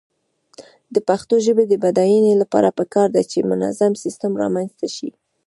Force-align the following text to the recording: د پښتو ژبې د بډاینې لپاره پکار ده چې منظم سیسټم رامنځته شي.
د 0.93 0.95
پښتو 1.07 1.35
ژبې 1.45 1.63
د 1.67 1.73
بډاینې 1.83 2.33
لپاره 2.41 2.75
پکار 2.79 3.07
ده 3.15 3.21
چې 3.31 3.47
منظم 3.51 3.91
سیسټم 4.03 4.31
رامنځته 4.41 4.87
شي. 4.95 5.09